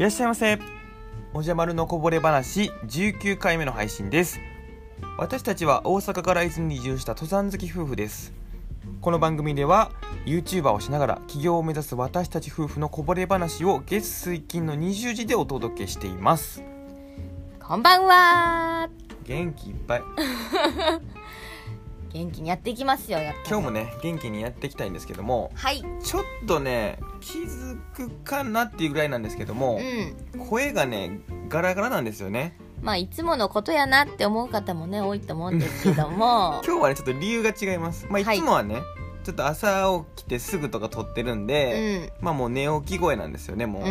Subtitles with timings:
[0.00, 0.58] いらっしゃいませ。
[1.34, 4.40] おじゃまるのこぼれ話19回目の配信です。
[5.18, 8.32] 私たちは大阪から伊豆に移住した登山好き夫婦です。
[9.02, 9.92] この番組では
[10.24, 16.62] YouTuber をしながら起業を目指す私たち夫婦のこぼれ話を月水金の20時でお届けしています。
[17.62, 18.88] こんばんは。
[19.26, 20.02] 元気いっぱい
[22.12, 25.82] 元気にやっていきますよやっぱ今日もね元気にやっていきたいんですけどもはい。
[26.02, 29.80] ちょっとね気づくかなっていうぐらいなんですけども
[30.34, 30.46] う、ん。
[30.46, 32.56] 声がねガラガラなんですよね。
[32.82, 36.60] まあいつものことやなって思う方もね多いと思うんですけども。
[36.66, 38.06] 今日はねちょっと理由が違います。
[38.08, 38.76] まあいつもはね、
[39.22, 42.24] ちょっと朝起きてすぐとか撮ってるんうで、ん。
[42.24, 43.82] まあもう寝起き声なんですよねもう、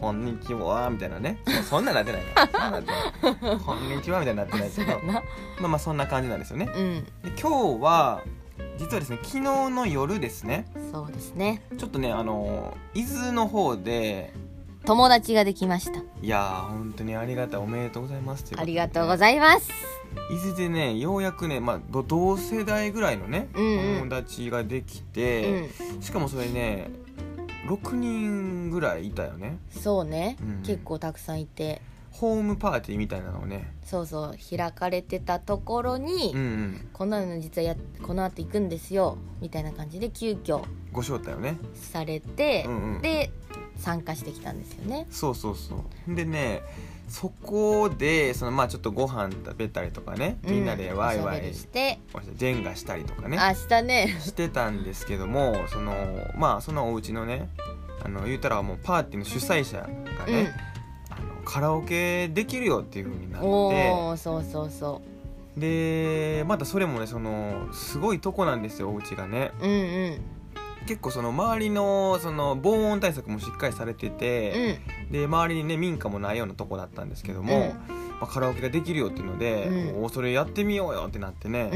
[0.00, 1.38] こんにちはみたいなね。
[1.46, 2.22] そそんなんなってない。
[2.52, 5.00] なこんにちはみたいになってないけど。
[5.02, 5.22] ま
[5.64, 6.68] あまあそんな感じなんですよね。
[6.74, 7.04] うん。
[7.04, 8.22] で今日は
[8.78, 9.40] 実はですね昨日
[9.70, 10.66] の夜ですね。
[10.92, 11.62] そうですね。
[11.78, 14.32] ちょっとねあの伊豆の方で
[14.86, 15.98] 友達ができました。
[16.22, 17.60] いやー本当にありがたい。
[17.60, 19.68] おめでとうございますありがとうごいざいます。
[19.68, 23.98] ます伊豆でねようやくね、まあ、ど同世代ぐらいのね、うんうん。
[24.08, 26.02] 友達ができうて、ん。
[26.02, 26.90] しかもそれね
[27.68, 29.58] 6人ぐらいいたよね。
[29.70, 30.62] そうね、うん。
[30.62, 31.82] 結構たくさんいて。
[32.12, 33.74] ホームパーティーみたいなのをね。
[33.84, 36.88] そうそう開かれてたところに、うんうん。
[36.92, 41.58] こんなの実はやこの後行くんですよみたいな感じで急遽ご招待をね。
[41.74, 43.02] されて、うんうん。
[43.02, 43.32] で
[43.78, 45.06] 参加してきたんですよね。
[45.10, 46.14] そうそうそう。
[46.14, 46.62] でね
[47.08, 52.00] そこでそのまあちょっとご飯食べたりとかね、みんなでワイワイおしゃべりして。
[52.34, 53.38] ジェンガしたりとかね。
[53.38, 54.16] 明日ね。
[54.20, 55.94] してたんですけどもその
[56.36, 57.48] まあそのお家のね
[58.04, 60.52] あの言うたらもうパーティーの主催者がね、
[61.10, 63.70] あのカラオケできるよっていう風になうん、っ
[64.16, 65.00] てそうそうそ
[65.56, 69.52] でまたそれもねそのすごいとこなんですよお家がね。
[69.60, 69.74] ううんう
[70.10, 70.20] ん
[70.86, 77.96] 結構その周りのその防音対策もしっかりされてて、で周りにね民家もないようなとこだったんですけども、うん。
[78.18, 80.04] まあ、カラオケができるよっていうので、うん。
[80.04, 81.70] おそれやってみようよってなってね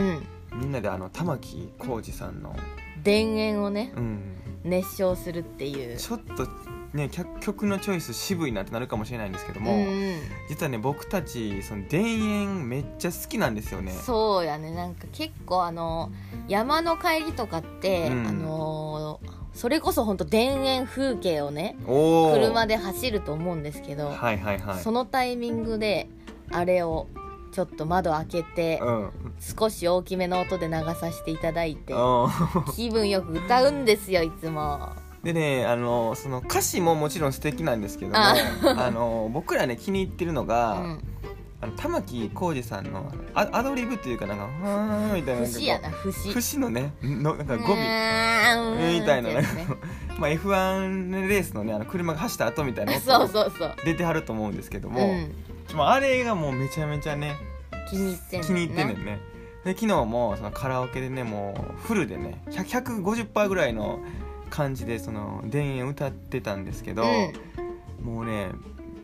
[0.52, 0.60] う、ん。
[0.60, 2.56] みんなであの玉置浩二さんの、
[3.04, 4.20] 田園をねうん、
[4.64, 5.96] 熱唱するっていう。
[5.96, 6.48] ちょっと
[6.94, 10.20] ね曲曲のチョイス渋いなってなるかもしれないんですけども、うんうん。
[10.48, 13.92] 実はね僕たちその田園めっちゃ好きなんですよね。
[13.92, 14.72] そうやね。
[14.72, 16.10] なんか結構あの
[16.48, 18.26] 山の帰りとかって、うん。
[18.26, 19.20] あの
[19.52, 24.82] それこそ本当田園風景をね車で走ると思うんですけど、はいはいはい。
[24.82, 26.08] そのタイミングで
[26.50, 27.08] あれを
[27.52, 29.10] ちょっと窓開けてうん。
[29.40, 32.28] 少し大きめの音で流させていただいてうん。
[32.74, 34.90] 気分よく歌うんですよいつも
[35.22, 38.34] でねあのその歌詞ももちろん素敵なんですけどもあ。
[38.78, 41.00] あの僕らね気に入ってるのうが、ん。
[41.62, 46.32] あの玉置浩二さんのあアドリブっていうかなんか「はーん」みたいな節やな節。
[46.32, 47.76] 節のねのなんか語尾。
[47.76, 49.44] みたいなね。
[50.18, 53.74] まあ F1 レースのねあの車が走った後みたいな音 そうそうそう。
[53.84, 55.34] 出てはると思うんですけども、うん。
[55.76, 57.36] まああれがもうめちゃめちゃね
[57.90, 59.20] 気に入ってんの気に入ってんねんね。
[59.64, 64.00] で昨日もそのカラオケでねもうフルでね100 150%ぐらいの
[64.50, 67.04] 感じでその田園歌ってたんですけど、
[68.02, 68.50] もうね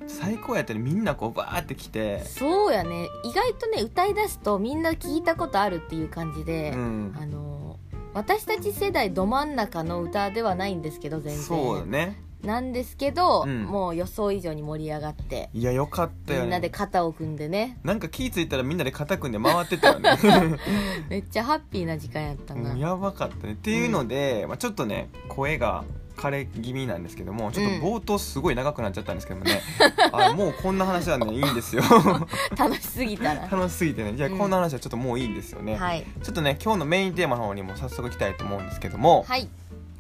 [0.07, 0.81] 最高やったね。
[0.81, 2.21] みんなこうバーって来て。
[2.25, 3.09] そうやね。
[3.25, 7.17] 意外とね歌い出すとみんな聞いたことあるっていう感じで、うん。
[7.19, 7.79] あの
[8.15, 11.43] 私たち世代ど真ん中の歌ではないんですけど全然。
[11.43, 13.65] そうよねなんですけど、うん。
[13.65, 16.45] もう予想以上に盛り上がっていやよかったよね。
[16.45, 17.79] みんなで肩を組んでね。
[17.83, 20.17] なんか気ぃ付いたらみんなで肩組んで回ってたよね。
[21.09, 23.55] めっちゃハッピーな時間やったな、やばかったね。
[23.55, 25.85] っていうので、まあ、ちょっとね声が
[26.17, 29.61] 枯れ気味なんですけどもちょっと冒頭すごい長くなっちゃったんですけどもね、
[30.13, 31.83] あもうこんな話はねいいんですよ。
[32.57, 33.47] 楽しすぎたら。
[33.49, 34.15] 楽しすぎてね。
[34.17, 36.05] じゃあうんこんな話はちょっともういいんですよね、はい。
[36.23, 39.49] ちょっとね今日のメインテーマの方にも早速行きたいと思うんですけども、はい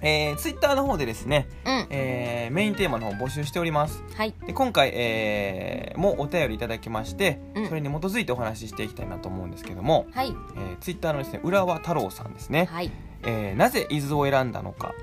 [0.02, 1.86] えー、ツイッターの方でですね、うん。
[1.90, 4.04] えーメインテーマの方募集しております。
[4.14, 4.34] はい。
[4.46, 7.68] で今回、えーもうお便りいただきまして、うん。
[7.68, 10.34] それに基づいてお話ししていきたいなと思うんですけども、はい。
[10.56, 12.90] えー、ツイッターのですね浦和太郎さんですね、はい。
[13.24, 14.94] えーなぜ伊豆を選んだのか、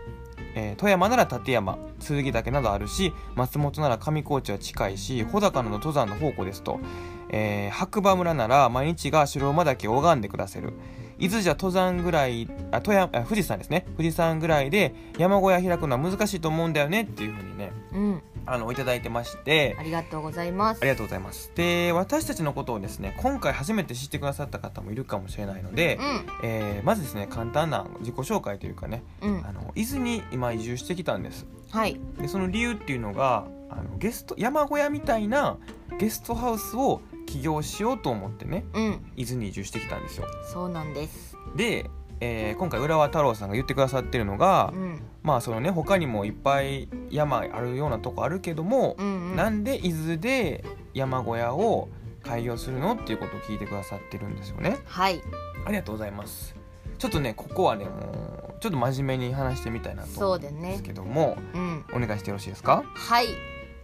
[0.56, 6.80] えー富山なら立山剣岳などあるし松本なら上高地は近いし穂高など登山の宝庫ですと、
[7.30, 10.74] えー白馬村なら毎日が白馬岳を拝んでくださる
[11.20, 13.86] 伊豆じゃ登山ぐらいあ富山あ富士山ですね。
[13.98, 18.22] 富士山ぐらいで山小屋開くのは難しいと思うんだよねっていうふうにねうん。
[18.46, 19.76] あのいただいてまして。
[19.80, 20.80] ありがとうございます。
[20.82, 21.52] ありがとうございます。
[21.56, 26.00] で私たちのことをですね今回初めて知ってくださった方もいるかもしれないので、
[26.44, 29.46] えーまずですね簡単な自己紹介というかねうんうん。
[29.46, 31.46] あの伊豆に今移住してきたんです。
[31.72, 32.00] はい。
[32.20, 35.58] でその理由っていうのがあのゲスト山小屋みたいな
[35.98, 37.02] ゲストハウスを
[37.34, 39.06] 起業しようと思ってねうん。
[39.16, 40.28] 伊豆に移住してきたんですよ。
[40.52, 41.36] そうなんです。
[41.56, 41.90] で
[42.20, 45.02] えー今回浦和太郎さんが言ってくださってるのが、うん。
[45.24, 49.36] まあそのね他にもいっぱい山あるようなとこあるけども、うんうん。
[49.36, 50.64] なんで伊豆で
[50.94, 51.90] 山小屋を
[52.24, 54.78] 開業するのっていうことを聞いてくださってるんですよね。
[54.86, 55.22] はい。
[55.66, 56.56] ありがとうございます。
[57.00, 62.84] ちょっとねここはねもうちょっと真面目に話してみたいなとそ思うんですけども、うんお願いしてよろしいですか？
[62.94, 63.26] はい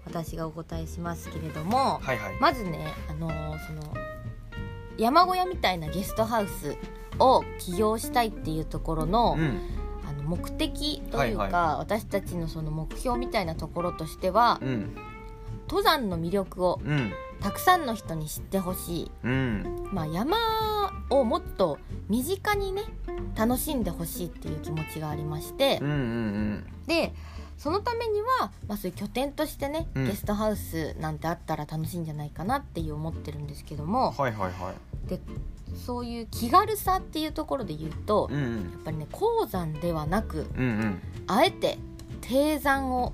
[0.05, 3.81] 私がお答えしますけれどもはいはい、まずねあのーその
[4.97, 6.75] 山小屋みたいなゲストハウス
[7.19, 9.59] を起業したいっていうところの,、うん。
[10.07, 14.95] あの目的というか、はいは私たちのその目標みたいなところとしてはうん。
[15.69, 17.11] 登山の魅力をうん。
[17.41, 19.89] たくさんの人に知ってほしい、うん。
[19.93, 20.35] まあ、山
[21.09, 21.79] をもっと
[22.09, 22.83] 身近にね
[23.37, 26.65] 楽しんでほしいっていう気持ちがありましてうんうん。
[26.87, 27.13] で
[27.59, 30.05] そのためには、まあ、そういう拠点としてね、うん。
[30.05, 34.11] ゲストハウスなんてあったら楽しいんじゃないかなっていう思ってるんですけども。
[34.11, 34.71] はいはいは
[35.05, 35.09] い。
[35.09, 35.19] で
[35.85, 38.55] そういう気軽さっていうところで言うとうんうん。
[38.71, 41.01] やっぱりね鉱山ではなくうんうん。
[41.27, 41.77] あえて
[42.21, 43.11] 低山を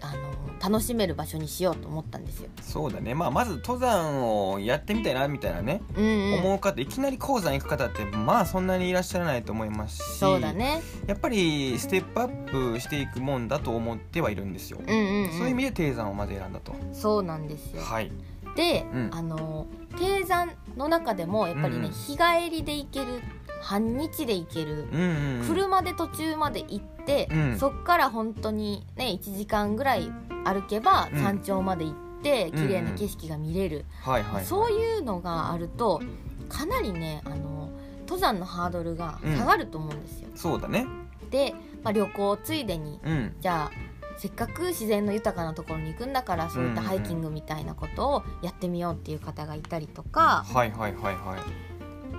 [0.00, 0.31] あの
[0.62, 2.48] 楽しめる場所にしようと思ったんですよ。
[2.60, 3.14] そうだね。
[3.14, 10.80] まあまず登山をやってみたいなみたいなね、うんうん、思う方いきなり鉱山行く方ってまあそんなにいらっしゃらないと思いますしそうだね。
[11.06, 16.72] やっぱりステップアップしていくもんだと思ってはいるんですよ、うんうん、うん、そういう意味で低山をまず選んだと。
[16.92, 17.82] そうなんですよ。
[17.82, 18.12] はい
[18.56, 19.10] で、うん。
[19.12, 19.66] あの
[19.98, 21.90] 低山の中でもやっぱりね、うんうん。
[21.92, 23.20] 日帰りで行ける
[23.60, 25.46] 半日で行ける、うんうんうん。
[25.46, 27.58] 車で途中まで行って、うん。
[27.58, 30.10] そっから本当にね1時間ぐらい
[30.44, 31.22] 歩けばうん。
[31.22, 32.68] 山頂まで行って、うんうん。
[32.68, 34.44] 綺麗な景色が見れる、はいはいはい。
[34.44, 36.00] そういうのがあると
[36.48, 37.70] かなりねあの
[38.00, 40.28] 登山のハードルが下がると思うんですよ。
[40.34, 40.86] そうだね。
[41.30, 43.34] で、まあ、旅行ついでにうん。
[43.40, 51.40] じゃあせっかく自然の豊かなところに行くんだからそういったハイキングみたいなことをやってみようっていう方がいたりとか、はいはいはいはい。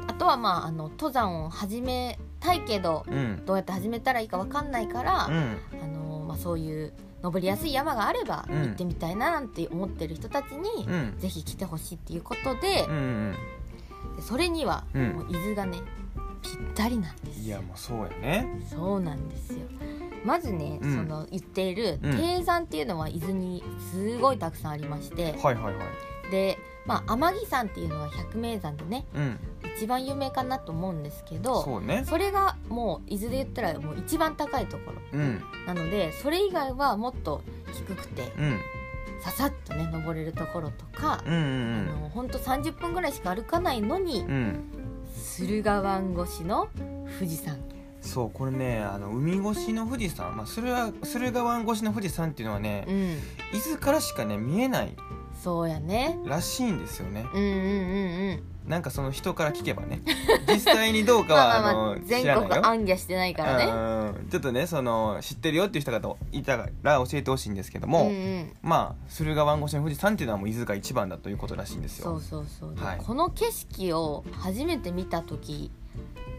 [0.07, 3.45] あとはまああの登山を始めたいけどうん。
[3.45, 5.57] どうやって始めたらいいか分かんないから、うん。
[5.81, 8.61] あのまあ、そういう登りやすい山があればうん。
[8.63, 11.15] 行ってみたいななんて思ってる人たちに、うん。
[11.19, 14.15] ぜひ来てほしいっていうことで,、うんうん。
[14.17, 15.13] でそれには、うん。
[15.13, 15.79] もう伊豆がね
[16.41, 18.61] ぴったりなんですいやもうそうやね。
[18.69, 19.59] そうなんですよ
[20.25, 20.95] まずね、うん。
[20.95, 22.17] その言っているうん。
[22.17, 26.31] 低山っていうのは伊豆にすごいたくさんありまして、はいはいはい。
[26.31, 29.39] でまあ天城山っていうのは百名山でねうん。
[29.75, 32.03] 一番有名かなと思うんですけどそうね。
[32.07, 35.19] それがもう伊豆で言ったらもう一番高いところ。
[35.19, 35.41] うん。
[35.65, 37.41] なのでそれ以外はもっと
[37.73, 38.59] 低くてうん。
[39.21, 44.63] ささっとね登れるところとか、うんうんあのほんと30分ぐらいしか歩かないのにうんうん。
[45.15, 46.67] 駿河湾越しの
[47.19, 47.57] 富士山
[48.03, 52.95] そうこれねあの海越しの富士山、まあ、駿河駿河湾越しの富士山っていうのはね、うん。
[53.57, 54.95] 伊豆からしかね見えない
[55.41, 56.19] そうやね。
[56.25, 57.25] らしいんですよね。
[57.33, 58.43] うんうんうんうん。
[58.69, 60.01] なんかその人から聞けばね。
[60.47, 63.65] 実際にどうかは まあまあ全国暗記してないからね。
[64.19, 64.29] うん。
[64.29, 68.53] ちょっとねその知ってるよっていう人がいたら教えてほしいんですけども、うんうん。
[68.61, 72.05] まあ駿河湾越しの富士山っていうのはもう伊豆が一番だということらしいんですよ。
[72.05, 72.97] そうそうそう、ではい。
[72.99, 75.71] この景色を初めて見た時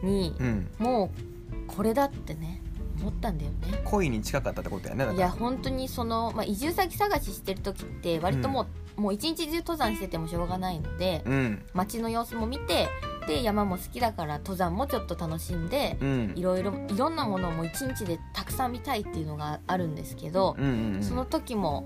[0.02, 0.70] に、うん。
[0.78, 1.33] もう
[1.66, 2.60] これだってね
[3.00, 3.82] 思ったんだよね。
[3.84, 8.66] 恋に近かったってことやねいや本当にその、まあ、移住先探ししてる時って割とも
[8.96, 11.62] う,、もう一日中登山しててもしょうがないので、うん。
[11.74, 12.88] 街の様子も見て
[13.26, 16.32] で山も好きだから登山もちょっと楽しんで、うん。
[16.36, 21.02] いろいろいろんなものをもう一日でたくさん見たいっていうのがあるんですけど、うんうんうん。
[21.02, 21.84] その時も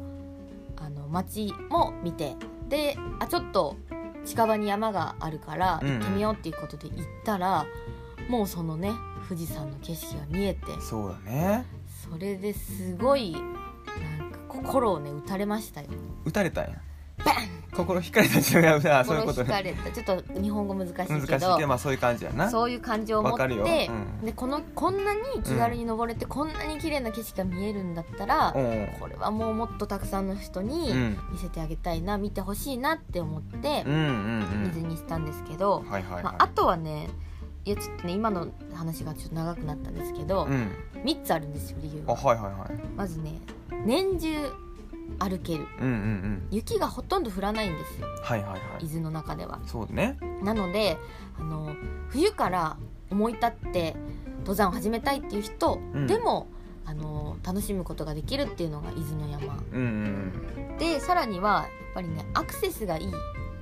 [0.76, 2.36] あの街も見て
[2.68, 3.76] であちょっと
[4.24, 5.94] 近場に山があるからうんうん。
[5.94, 7.66] 行ってみようっていうことで行ったら、
[8.28, 8.92] もうそのね
[9.28, 10.60] 富士山の景色が見えて。
[10.80, 11.66] そうだね。
[12.10, 15.88] それですごいなんか心をね打たれましたよ。
[16.24, 16.80] 打たれたんや。
[17.24, 17.36] バン！
[17.74, 19.90] 心惹かれた違うあそういうこと心惹かれた。
[19.90, 21.08] ちょっと日本語難しいけど。
[21.08, 22.50] 難しいけどまあそういう感じやな。
[22.50, 23.64] そういう感情を持って、わかるよ。
[23.64, 24.24] うん。
[24.24, 28.88] でこのこんなに気軽に登れて、こんなに綺麗な景色が見えるんだったら、うん。
[29.00, 31.18] これはもうもっとたくさんの人にうん。
[31.32, 37.08] 見せてあげたいな見てほしいなって思ってうんうん水にしたんですけど、うんはいはいはい、まあ、あとはねい
[37.70, 40.70] やちょっとね今の話がちょっと長くなったんですけど、うん。
[41.04, 42.86] 3つあるんですよ理由あははいはいはい。
[42.96, 43.40] まずね
[43.84, 44.28] 年中
[45.18, 45.66] 歩ける。
[45.80, 46.48] うんうんうん。
[46.50, 48.06] 雪がほとんど降らないんですよ。
[48.22, 48.84] はいはいはい。
[48.84, 49.60] 伊豆の中では。
[49.66, 50.18] そうね。
[50.42, 50.98] なので
[51.38, 51.74] あの
[52.08, 52.76] 冬から
[53.10, 53.96] 思い立って
[54.40, 56.06] 登山を始めたいっていう人、うん。
[56.06, 56.48] でも
[56.84, 59.62] あの楽しむことができるっていうのが伊豆の山。
[59.72, 63.06] うんうんでさらにはやっぱりねアクセスがいい。
[63.06, 63.14] うん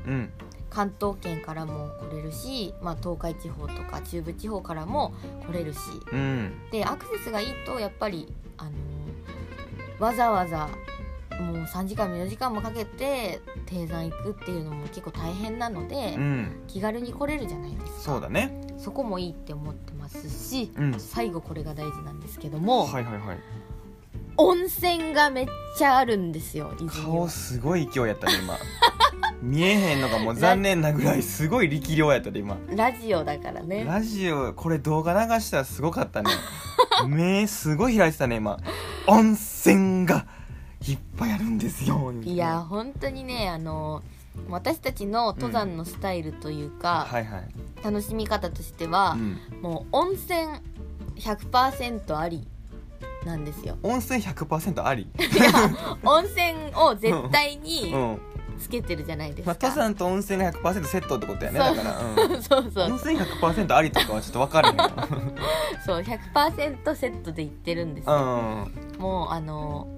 [0.06, 0.32] うん
[0.76, 5.14] 関東圏からも来れるし、まあ、東海地方とか中部地方からも
[5.46, 5.78] 来れるし。
[6.12, 6.52] うん。
[6.70, 8.74] でアクセスがいいとやっぱり、あのー
[9.98, 10.68] わざわざ
[11.40, 16.62] もう3時間も4時間もかけて低山行くっていうのも結構大変なので、うん。
[16.66, 18.00] 気軽に来れるじゃないですか。
[18.00, 18.60] そうだね。
[18.76, 21.00] そこもいいって思ってますし、うん。
[21.00, 23.38] 最後これが大事なんですけども、はいはいはい。
[24.36, 25.46] 温泉がめっ
[25.78, 28.58] ちゃあるんですよ伊豆に顔はすごい勢いやったね今
[29.42, 32.56] 見えへんのがもう残念なぐらいすごい力量やったで今。
[32.68, 33.84] ラジオだからね。
[33.84, 36.30] ラジオこれ動画流したらすごかったね。
[37.08, 38.58] 目すごい開いてたね今。
[39.06, 40.26] 温泉が
[40.88, 44.02] いっぱいあるんですよいや本当にねあの
[44.48, 47.44] 私たちの登山のスタイルというか、はいはい、
[47.82, 50.40] 楽しみ方としてはう、ん、もう温泉
[51.16, 52.46] 100%あり
[53.24, 53.76] なんですよ。
[53.82, 55.08] 温泉100%あり、
[56.04, 58.20] 温泉を絶対うにん
[58.58, 61.60] つけてるじゃないですまあ、か、登山と温泉が100%セットってことやね。
[61.60, 61.76] そう。
[61.76, 62.84] だから、うん、そうそう。
[62.90, 65.08] 温泉100%ありとかはちょっと分からへんわ
[65.84, 69.88] そう100%セットで行ってるんですうよ、んもうあの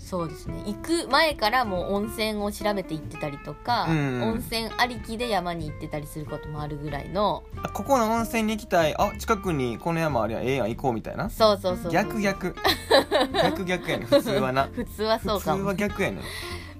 [0.00, 0.62] そうですね。
[0.66, 7.44] 行く前からもう温泉を調べて行ってたりとか、うん温泉ありきで山に行ってたりすることもあるぐらいの。
[7.62, 8.94] あここの温泉に行きたい。
[8.96, 11.28] あ近くにこの山ありゃええやん行こうみたいな。
[11.28, 11.82] そうそうそう。
[11.84, 12.56] そう逆逆。
[13.42, 14.04] 逆逆やね。
[14.04, 14.68] ん普通はな。
[14.72, 16.16] 普通はそう普通は逆やね。
[16.16, 16.20] ん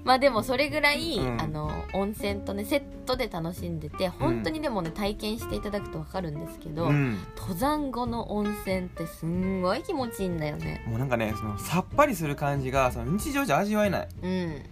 [0.03, 1.41] まあでもそれぐらい、うん。
[1.41, 7.19] あの温泉とねセットで楽しんでて本当にでもね、体験していただくと分かるんですけど、うん。
[7.37, 10.83] 登山後の温泉ってすんごい気持ちいいんだよね。
[10.87, 14.07] もうなんかねそのさっぱりする感じがその日常じゃ味わえない。
[14.21, 14.63] うん。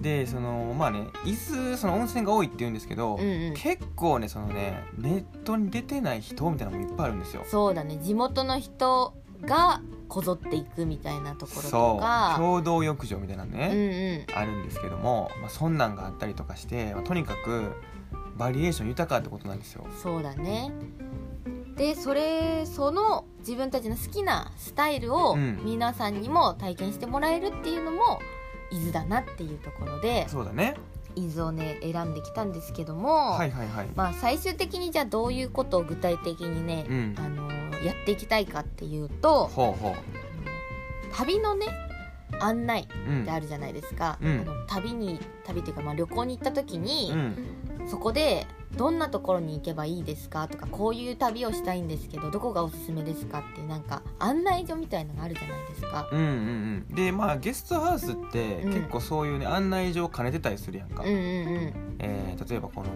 [0.00, 3.54] でそのまあね伊豆その温泉が多いって言うんですけど、うんうん。
[3.54, 7.44] 結構ねそのねネットに出てない人みたいなのもいっぱいあるんですよ。
[7.46, 7.98] そうだね。
[8.02, 12.34] 地元の人がこぞっていくみたいなところとか。
[12.36, 14.38] 共同浴場みたいなのうんね、うん。
[14.38, 17.72] あるんですけども、まあ、そんなんがあったりとかして、まあとにかく
[18.36, 19.86] バリエーション豊かってことなんですよ。
[20.02, 20.72] そうだね。
[21.76, 25.60] でそれその自分たちの好きなスタイルをうん。
[25.64, 28.20] 皆さんにも体験してもらえるっていうのも
[28.70, 30.74] 伊豆だなっていうところでそうだね。
[31.16, 33.88] 伊豆をね選んできたんですけども、はいはいはい。
[33.94, 37.14] まあ、最終的にじゃあどういうことを具体的にね、うん。
[37.18, 37.48] あの
[37.84, 39.94] やっていきたいかっていうとほうほ
[41.12, 41.66] 旅のね
[42.40, 43.22] 案内ううん。
[43.22, 44.40] ってあるじゃないですか、うん。
[44.40, 47.88] あの旅に旅っていうか、まあ、旅行に行った時に、うん。
[47.88, 56.08] そこでどんなところに行けばいいですかとかこういう旅をしたいんですけどどこがおすすめですかっていうなんか案内所みたいなのがあるじゃないですか。
[56.10, 56.26] うんうん
[56.88, 56.94] うん。
[56.94, 61.96] でまあゲストハウスってうん結構そういうね、案内所を兼ねてたりするやんか、うんうんうん。
[62.00, 62.88] えー例えばこの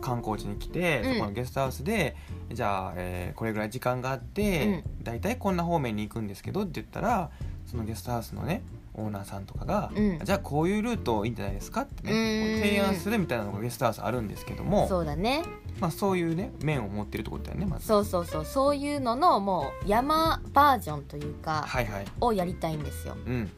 [0.00, 1.14] 観光地に来て、うん。
[1.14, 2.16] そこのゲストハウスで
[2.52, 7.30] じゃあ、えーこれぐらい時間があって、大体こんな方面に行くんですけどって言ったら
[7.66, 8.62] そのゲストハウスのね
[8.94, 10.18] オーナーさんとかが、うん。
[10.22, 12.62] じゃあこういうルートいいんじゃないですかってね、うん。
[12.62, 15.44] 提案するみたいなのがゲストハウスあるんですけどもそうだね。
[15.78, 17.86] まあ、そういうね面を持ってるってことだよねまず。
[17.86, 22.04] そうそうそうそういうののもう山バージョンというかはいはい。
[22.20, 23.16] をやりたいんですよ。
[23.24, 23.50] うん。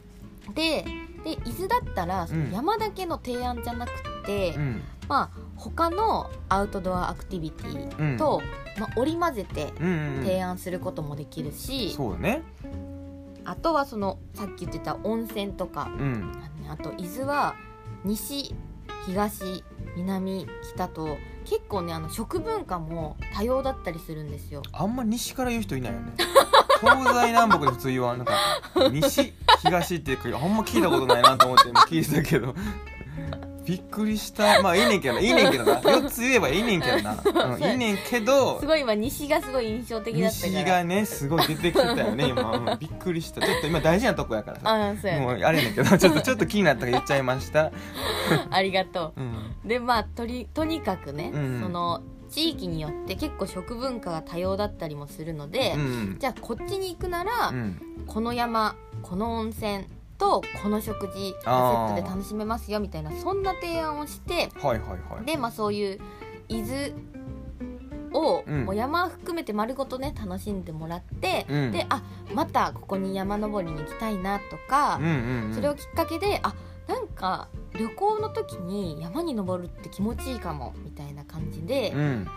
[0.53, 0.85] で
[1.23, 4.81] で伊豆だったらその山だけの提案じゃなくて、うん。
[5.07, 8.41] まあ他のアウトドアアクティビティと、
[8.79, 10.23] まあ、織り交ぜてうんうんうん。
[10.23, 12.43] 提案することもできるし、そうだね。
[13.43, 16.31] あとはそのさっき言ってた温泉とかうん。
[16.69, 17.55] あと伊豆は
[18.05, 18.55] 西
[19.05, 19.63] 東
[19.95, 24.61] 南北と結構ねあの食文化も多様だったりするんですよ。
[24.71, 26.13] あんま西から言う人いないよね。
[26.79, 28.17] 東西南北で普通言わん。
[28.17, 28.33] なんか
[28.91, 32.55] 西東ってあんま聞いたことないなと思って今聞いてたけど
[33.71, 34.61] びっくりした。
[34.61, 35.21] まあいいねんけどな。
[35.21, 35.79] いいねんけどな。
[35.79, 37.15] 4つ言えばいいねんけどな、
[37.55, 40.51] うん、いいねんけどすごい今西がすごい印象的だったから。
[40.51, 43.39] 西がねすごい出てきてたよね今、うんびっくりした。
[43.39, 44.69] ちょっと今大事なとこやからさ。
[44.69, 47.71] ああそうやもうあれやねんけどちょっと ちょっと気になったから言っちゃいました。
[48.49, 49.21] ありがとう。
[49.21, 49.53] ん。
[49.63, 51.61] うでまあとりとにかくね、うん。
[51.63, 56.17] その地域によって結構食文化が多様だったりもするので、うん。
[56.19, 57.81] じゃあこっちに行くなら、うん。
[58.05, 59.85] この山この温泉
[60.21, 65.25] とこの食事がセットで楽しめますよみたいなそんな提案をしてはいはいはい。
[65.25, 65.99] でまあそういう
[66.47, 66.93] 伊豆
[68.13, 68.65] を、うん。
[68.65, 71.71] もう山含めて丸ごとね楽しんでもらって、うん。
[71.71, 72.03] であ
[72.35, 75.55] またここに山登りに行きたいなとかうん、うんうん。
[75.55, 76.53] それをきっかけであ
[76.87, 82.27] なんか旅行の時に山に登るって気持ちいいかもみたいな感じでうん。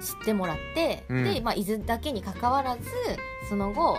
[0.00, 1.24] 知ってもらって、うん。
[1.24, 2.88] で、まあ、伊豆だけにかかわらず
[3.48, 3.96] その後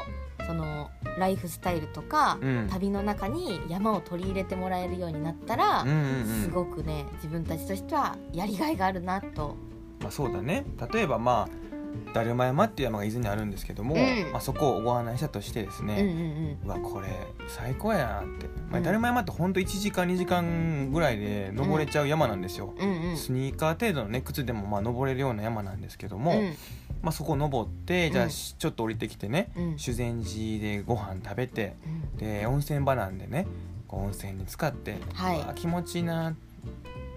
[0.48, 2.68] そのライフスタイルとか、うん。
[2.70, 6.44] 旅の中に山を取り入れてもらえるようになったら、うんうんうん。
[6.44, 9.56] すごくね自分たちとしてはやりがいがあるなと。
[10.02, 10.66] まあ、そうだね。
[10.92, 14.32] 例えばまあだるま山っていう山が伊豆にあるんですけども、うん。
[14.32, 17.08] まあ、そこをご案内したとしてですうんうんね、うわこれ
[17.48, 18.84] 最高やなって、まあ、うん。
[18.84, 23.18] だるま山ってほんと1時間2時間ぐらいで登れちゃう山なんですよ、うんうんうん。
[23.18, 26.54] スニーカー程度のね靴でもまあ登れるような山なんですけども、うん
[27.02, 29.80] まあ、そこを登ってじゃあちょっと降りてきてねうん。
[29.80, 31.76] 修善寺でご飯食べて
[32.18, 33.48] で温泉場なんでね
[33.88, 35.56] こう温泉に浸かって、はい。
[35.56, 36.36] 気持ちいいな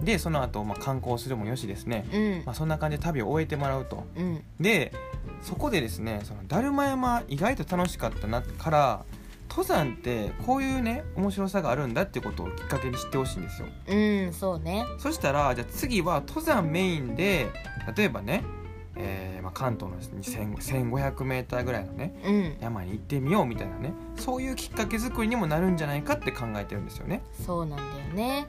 [0.01, 2.43] でその後、まあ観光するもよしですね、うん。
[2.45, 4.05] まあ、そんな感じで旅を終えてもらうと。
[4.17, 4.43] うん。
[4.61, 4.93] で
[5.43, 9.05] そこでですねそのだるま山意外と楽しかったなから
[9.51, 13.69] 登山ってこういうね面白さがあるんだってことをきっかけに知ってほしいんですよ。
[13.89, 14.87] うんそうね。
[14.99, 17.49] そしたらじゃあ次は登山メインで
[17.97, 18.45] 例えばね、
[18.97, 22.57] えーまあ、関東の 1500m ぐらいのねうん。
[22.61, 27.23] 山に行ってみようみたいなねそういうきっかけ作りにもなるんじゃないかって考えてるんですよね。
[27.45, 28.49] そうなんだよね。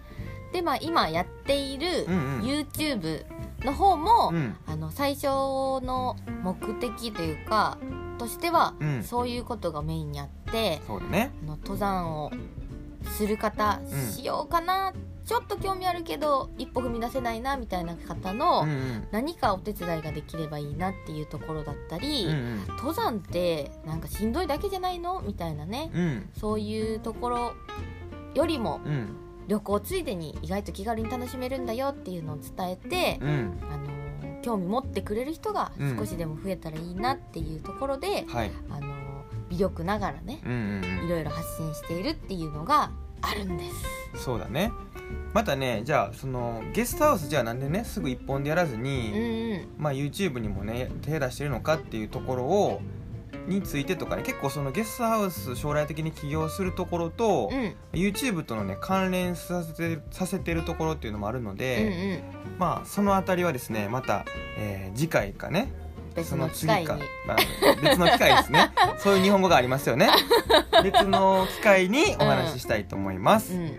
[0.52, 2.42] でまあ今やっているうんうん。
[2.42, 3.26] YouTube
[3.64, 4.56] の方も、うん。
[4.68, 7.78] あの最初の目的というか
[8.18, 9.04] としては、うん。
[9.04, 11.32] そういうことがメインにあってね。
[11.44, 12.32] あの登山を
[13.06, 14.94] する方、うんしようかな。
[15.26, 18.68] ちょっと興味あるけど一歩踏み出せないなみたいな方の、
[19.12, 22.68] 何かお手伝いができればいいなっていうところだったり、うんうん。
[22.78, 25.92] 登山ってなんかしんどいだけじゃないのみたいなね。
[25.94, 26.30] うん。
[26.38, 27.54] そういうところ
[28.34, 29.16] よりもうん。
[29.48, 33.60] 旅行ついでに意外と気軽に楽しめるんだよっていうのを伝えて、うん。
[33.72, 33.94] あのー
[34.42, 38.52] 興味持ってくれる人がうん少しでも増えたらいいなっていうところで、はい。
[38.70, 38.93] あのー
[39.54, 40.40] 微力ながらね
[41.06, 42.92] いろいろ発信しているっていうのが
[43.22, 43.64] あるんで
[44.16, 44.24] す。
[44.24, 44.72] そうだね。
[45.34, 49.82] またねじゃあそのゲストハウスじゃあなんでねすぐ一本でやらずうんに、うん。
[49.84, 52.82] まあ YouTube にもね手出してるのかっていうところを
[53.48, 57.60] についてとかね結構そのゲストハウス将来的に起業するところと、うん。
[57.60, 62.60] うん YouTube とのね関連させてさせてるところっていうのもあるのうんで、うん。
[62.60, 64.26] まあそのあたりはですねまた、
[64.58, 65.72] えー次回かね
[66.16, 66.96] 別の機会にま
[67.34, 67.38] あ、
[67.82, 68.72] 別の機会ですね。
[68.98, 70.10] そういう日本語がありますよね。
[70.84, 73.78] 別の機会にお話ししたいと思います、うん。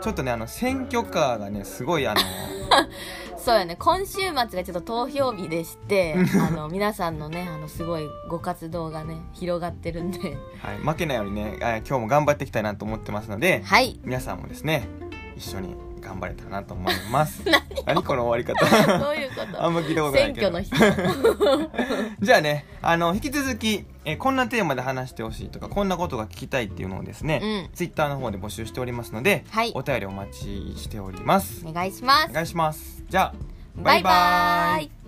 [0.00, 2.20] ちょっとねあの選挙カーがねすごいあの
[3.38, 3.76] そうやね。
[3.78, 6.16] 今週末がちょっと投票日でして
[6.48, 10.18] あの皆さんのねあのすごいご活動がね広がってるんで。
[10.18, 14.00] はい、負けないようにねあ今日も頑張っていきたいなと思ってますのではい。
[14.04, 14.88] 皆さんもですね
[15.36, 17.42] 一緒に頑張れたらなと思います。
[17.84, 18.98] 何この終わり方？
[18.98, 19.64] どういうこと？
[19.64, 20.46] あんま聞いたことない選けど。
[20.48, 20.76] 挙の人
[22.24, 27.74] じゃあねあの引き続き、えーこんなテーマで話してほしいとかこんなことが聞きたいっていうのをですね、うん。
[27.74, 29.72] ツイッターの方で募集しておりますので、はい。
[29.74, 31.64] お便りお待ちしております。
[31.66, 32.30] お願いします。
[32.30, 33.02] お願いします。
[33.08, 33.34] じゃあ
[33.82, 35.05] バイバーイ